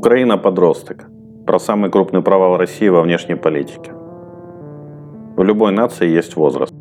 Украина 0.00 0.38
подросток. 0.38 1.10
Про 1.46 1.58
самый 1.58 1.90
крупный 1.90 2.22
провал 2.22 2.56
России 2.56 2.88
во 2.88 3.02
внешней 3.02 3.34
политике. 3.34 3.92
В 5.36 5.42
любой 5.42 5.72
нации 5.72 6.08
есть 6.08 6.36
возраст. 6.36 6.72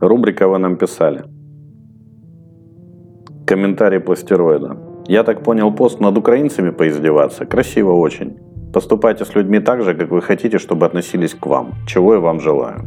Рубрика 0.00 0.46
«Вы 0.46 0.58
нам 0.58 0.76
писали». 0.76 1.24
Комментарий 3.46 4.00
пластероида. 4.00 4.76
Я 5.08 5.22
так 5.22 5.42
понял, 5.42 5.72
пост 5.72 6.00
над 6.00 6.18
украинцами 6.18 6.72
поиздеваться. 6.72 7.46
Красиво 7.46 7.92
очень. 7.92 8.36
Поступайте 8.70 9.24
с 9.24 9.34
людьми 9.34 9.60
так 9.60 9.82
же, 9.82 9.94
как 9.94 10.10
вы 10.10 10.20
хотите, 10.20 10.58
чтобы 10.58 10.84
относились 10.84 11.34
к 11.34 11.46
вам, 11.46 11.72
чего 11.86 12.14
я 12.14 12.20
вам 12.20 12.40
желаю. 12.40 12.80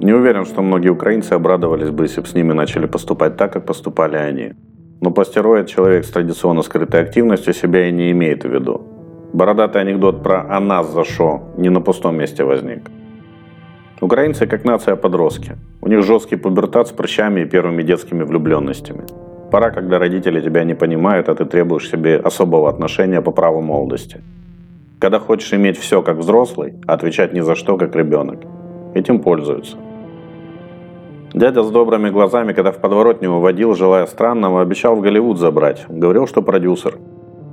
Не 0.00 0.12
уверен, 0.12 0.44
что 0.44 0.62
многие 0.62 0.90
украинцы 0.90 1.32
обрадовались 1.32 1.90
бы, 1.90 2.04
если 2.04 2.20
бы 2.20 2.28
с 2.28 2.34
ними 2.34 2.52
начали 2.52 2.86
поступать 2.86 3.36
так, 3.36 3.52
как 3.52 3.66
поступали 3.66 4.16
они. 4.16 4.52
Но 5.00 5.10
пластероид 5.10 5.66
человек 5.66 6.04
с 6.04 6.10
традиционно 6.10 6.62
скрытой 6.62 7.02
активностью 7.02 7.52
себя 7.52 7.88
и 7.88 7.92
не 7.92 8.10
имеет 8.12 8.44
в 8.44 8.48
виду. 8.48 8.82
Бородатый 9.32 9.82
анекдот 9.82 10.22
про 10.22 10.46
«а 10.48 10.60
нас 10.60 10.90
за 10.92 11.04
шо» 11.04 11.42
не 11.56 11.68
на 11.68 11.80
пустом 11.80 12.16
месте 12.16 12.44
возник. 12.44 12.90
Украинцы 14.00 14.46
как 14.46 14.64
нация 14.64 14.96
подростки. 14.96 15.56
У 15.80 15.88
них 15.88 16.02
жесткий 16.02 16.36
пубертат 16.36 16.88
с 16.88 16.92
прыщами 16.92 17.40
и 17.40 17.44
первыми 17.44 17.82
детскими 17.82 18.24
влюбленностями. 18.24 19.04
Пора, 19.50 19.70
когда 19.70 19.98
родители 19.98 20.40
тебя 20.40 20.64
не 20.64 20.74
понимают, 20.74 21.28
а 21.28 21.34
ты 21.34 21.44
требуешь 21.44 21.88
себе 21.88 22.16
особого 22.16 22.68
отношения 22.68 23.22
по 23.22 23.30
праву 23.30 23.62
молодости. 23.62 24.20
Когда 24.98 25.18
хочешь 25.18 25.52
иметь 25.52 25.78
все 25.78 26.02
как 26.02 26.16
взрослый, 26.16 26.74
а 26.86 26.94
отвечать 26.94 27.32
ни 27.32 27.40
за 27.40 27.54
что 27.54 27.76
как 27.76 27.94
ребенок. 27.94 28.40
Этим 28.94 29.20
пользуются. 29.20 29.76
Дядя 31.34 31.62
с 31.62 31.70
добрыми 31.70 32.10
глазами, 32.10 32.52
когда 32.52 32.72
в 32.72 32.78
подворотню 32.78 33.30
уводил, 33.30 33.74
желая 33.74 34.06
странного, 34.06 34.62
обещал 34.62 34.96
в 34.96 35.00
Голливуд 35.00 35.38
забрать. 35.38 35.84
Говорил, 35.88 36.26
что 36.26 36.40
продюсер. 36.40 36.98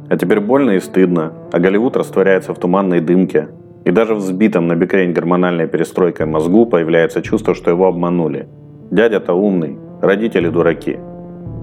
А 0.09 0.17
теперь 0.17 0.39
больно 0.39 0.71
и 0.71 0.79
стыдно, 0.79 1.33
а 1.51 1.59
Голливуд 1.59 1.97
растворяется 1.97 2.53
в 2.53 2.59
туманной 2.59 3.01
дымке. 3.01 3.49
И 3.83 3.91
даже 3.91 4.15
в 4.15 4.21
сбитом 4.21 4.67
на 4.67 4.75
бекрень 4.75 5.11
гормональной 5.11 5.67
перестройкой 5.67 6.25
мозгу 6.25 6.65
появляется 6.65 7.21
чувство, 7.21 7.55
что 7.55 7.71
его 7.71 7.87
обманули. 7.87 8.47
Дядя-то 8.91 9.33
умный, 9.33 9.77
родители 10.01 10.49
дураки. 10.49 10.99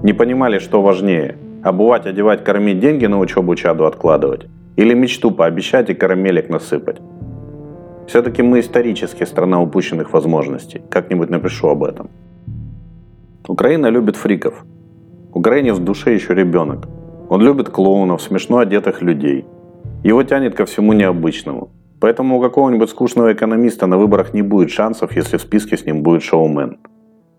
Не 0.03 0.13
понимали, 0.13 0.59
что 0.59 0.81
важнее– 0.81 1.37
обувать, 1.63 2.05
одевать, 2.05 2.43
кормить, 2.43 2.79
деньги 2.79 3.05
на 3.05 3.19
учебу 3.19 3.55
чаду 3.55 3.85
откладывать? 3.85 4.47
Или 4.75 4.93
мечту 4.93 5.31
пообещать 5.31 5.89
и 5.89 5.93
карамелек 5.93 6.49
насыпать? 6.49 6.97
Все-таки 8.11 8.43
мы 8.43 8.59
исторически 8.59 9.23
страна 9.23 9.61
упущенных 9.61 10.11
возможностей. 10.11 10.81
Как-нибудь 10.89 11.29
напишу 11.29 11.69
об 11.69 11.81
этом. 11.85 12.09
Украина 13.47 13.87
любит 13.87 14.17
фриков. 14.17 14.65
Украинец 15.33 15.77
в 15.77 15.83
душе 15.85 16.13
еще 16.13 16.33
ребенок. 16.33 16.89
Он 17.29 17.41
любит 17.41 17.69
клоунов, 17.69 18.21
смешно 18.21 18.57
одетых 18.57 19.01
людей. 19.01 19.45
Его 20.03 20.23
тянет 20.23 20.55
ко 20.55 20.65
всему 20.65 20.91
необычному. 20.91 21.69
Поэтому 22.01 22.37
у 22.37 22.41
какого-нибудь 22.41 22.89
скучного 22.89 23.31
экономиста 23.31 23.87
на 23.87 23.97
выборах 23.97 24.33
не 24.33 24.41
будет 24.41 24.71
шансов, 24.71 25.15
если 25.15 25.37
в 25.37 25.41
списке 25.41 25.77
с 25.77 25.85
ним 25.85 26.03
будет 26.03 26.21
шоумен. 26.21 26.79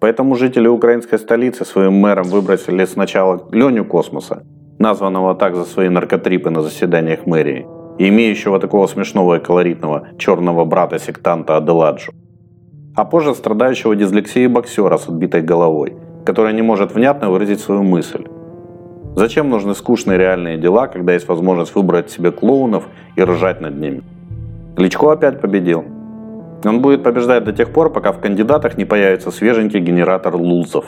Поэтому 0.01 0.37
жители 0.37 0.69
украинской 0.69 1.19
столицы 1.19 1.67
своим 1.67 1.93
мэром 1.93 2.29
выбросили 2.31 2.87
сначала 2.87 3.47
Леню 3.53 3.85
Космоса, 3.85 4.43
названного 4.79 5.35
так 5.35 5.55
за 5.55 5.65
свои 5.65 5.91
наркотрипы 5.91 6.49
на 6.49 6.63
заседаниях 6.63 7.27
мэрии, 7.27 7.67
имеющего 7.99 8.59
такого 8.59 8.87
смешного 8.87 9.37
и 9.37 9.41
колоритного 9.41 10.09
черного 10.19 10.65
брата-сектанта 10.65 11.57
Аделаджу. 11.57 12.13
А 12.95 13.05
позже 13.05 13.35
страдающего 13.35 13.97
дислексией 13.97 14.49
боксера 14.49 14.99
с 14.99 15.09
отбитой 15.09 15.43
головой, 15.43 15.97
который 16.25 16.53
не 16.53 16.63
может 16.63 16.95
внятно 16.95 17.31
выразить 17.31 17.61
свою 17.61 17.83
мысль. 17.83 18.27
Зачем 19.15 19.51
нужны 19.51 19.75
скучные 19.75 20.19
реальные 20.19 20.59
дела, 20.59 20.87
когда 20.87 21.13
есть 21.13 21.29
возможность 21.29 21.75
выбрать 21.75 22.11
себе 22.11 22.33
клоунов 22.33 22.85
и 23.17 23.23
ржать 23.23 23.61
над 23.61 23.77
ними? 23.77 24.03
Кличко 24.77 25.13
опять 25.13 25.41
победил. 25.41 25.85
Он 26.65 26.81
будет 26.81 27.03
побеждать 27.03 27.45
до 27.45 27.53
тех 27.53 27.73
пор, 27.73 27.93
пока 27.93 28.13
в 28.13 28.21
кандидатах 28.21 28.79
не 28.79 28.85
появится 28.85 29.31
свеженький 29.31 29.81
генератор 29.81 30.37
лулзов. 30.37 30.87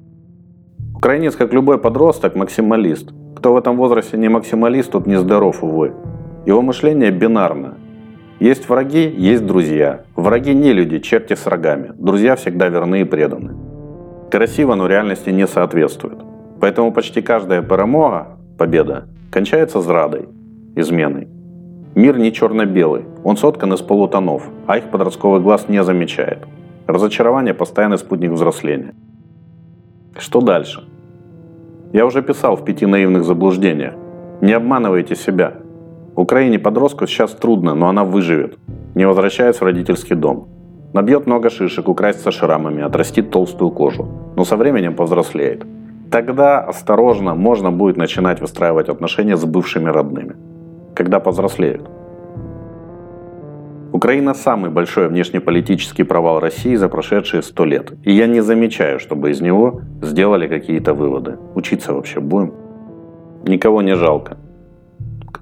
Украинец, 0.95 1.37
как 1.37 1.53
любой 1.53 1.79
подросток, 1.79 2.35
максималист. 2.35 3.13
Кто 3.37 3.53
в 3.53 3.59
этом 3.59 3.77
возрасте 3.77 4.17
не 4.17 4.29
максималист, 4.31 4.93
тот 4.93 5.07
нездоров, 5.07 5.63
увы. 5.63 5.93
Его 6.47 6.61
мышление 6.61 7.11
бинарно. 7.11 7.79
Есть 8.39 8.69
враги, 8.69 9.09
есть 9.17 9.47
друзья. 9.47 10.03
Враги 10.15 10.53
не 10.53 10.75
люди, 10.75 10.99
черти 10.99 11.35
с 11.35 11.47
рогами. 11.47 11.93
Друзья 11.97 12.37
всегда 12.37 12.69
верны 12.69 13.01
и 13.01 13.05
преданы. 13.05 13.55
Красиво, 14.31 14.75
но 14.75 14.87
реальности 14.87 15.31
не 15.31 15.47
соответствует. 15.47 16.19
Поэтому 16.61 16.93
почти 16.93 17.23
каждая 17.23 17.63
перемога, 17.63 18.37
победа, 18.59 19.07
кончается 19.31 19.81
зрадой, 19.81 20.29
изменой. 20.77 21.29
Мир 21.95 22.19
не 22.19 22.31
черно-белый, 22.31 23.05
он 23.23 23.39
соткан 23.39 23.73
из 23.73 23.81
полутонов, 23.81 24.47
а 24.67 24.77
их 24.77 24.91
подростковый 24.91 25.41
глаз 25.41 25.69
не 25.69 25.83
замечает. 25.83 26.41
Разочарование– 26.87 27.55
постоянный 27.55 27.97
спутник 27.97 28.33
взросления. 28.33 28.95
Что 30.19 30.43
дальше? 30.43 30.85
Я 31.95 32.05
уже 32.05 32.21
писал 32.23 32.57
в 32.57 32.65
пяти 32.65 32.85
наивных 32.85 33.25
заблуждениях. 33.25 33.95
Не 34.43 34.53
обманывайте 34.53 35.17
себя– 35.17 35.55
Украине 36.17 36.59
подростку 36.59 37.07
сейчас 37.07 37.33
трудно, 37.33 37.75
но 37.75 37.89
она 37.89 38.05
выживет. 38.05 38.59
Не 38.95 39.07
возвращаясь 39.07 39.57
в 39.57 39.63
родительский 39.63 40.15
дом. 40.17 40.49
Набьет 40.93 41.27
много 41.27 41.51
шишек, 41.51 41.89
украсится 41.89 42.31
шрамами, 42.31 42.83
отрастит 42.83 43.31
толстую 43.31 43.73
кожу. 43.73 44.07
Но 44.37 44.45
со 44.45 44.57
временем 44.57 44.95
повзрослеет. 44.95 45.67
Тогда 46.11 46.61
осторожно 46.61 47.35
можно 47.35 47.73
будет 47.73 47.97
начинать 47.97 48.41
выстраивать 48.41 48.89
отношения 48.89 49.37
с 49.37 49.45
бывшими 49.45 49.91
родными. 49.91 50.37
Когда 50.95 51.19
повзрослеют. 51.19 51.83
Украина– 53.93 54.35
самый 54.35 54.71
большой 54.71 55.09
внешнеполитический 55.09 56.05
провал 56.05 56.39
России 56.39 56.77
за 56.77 56.89
прошедшие 56.89 57.43
сто 57.43 57.65
лет. 57.65 57.93
И 58.05 58.13
я 58.13 58.27
не 58.27 58.41
замечаю, 58.41 59.01
чтобы 59.01 59.31
из 59.31 59.41
него 59.41 59.81
сделали 60.03 60.47
какие-то 60.47 60.95
выводы. 60.95 61.39
Учиться 61.57 61.93
вообще 61.93 62.21
будем? 62.21 62.53
Никого 63.47 63.83
не 63.83 63.97
жалко. 63.97 64.37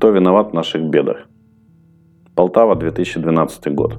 Кто 0.02 0.10
виноват 0.10 0.50
в 0.50 0.52
наших 0.52 0.82
бедах? 0.82 1.28
Полтава, 2.34 2.74
2012 2.74 3.72
год. 3.72 3.98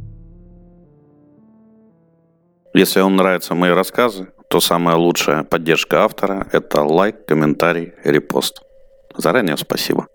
Если 2.73 2.99
вам 2.99 3.15
нравятся 3.15 3.55
мои 3.55 3.71
рассказы, 3.71 4.27
то 4.49 4.59
самая 4.59 4.97
лучшая 4.97 5.45
поддержка 5.45 6.03
автора– 6.03 6.45
это 6.51 6.83
лайк, 6.83 7.25
комментарий, 7.25 7.93
репост. 8.03 8.61
Заранее 9.15 9.55
спасибо. 9.55 10.07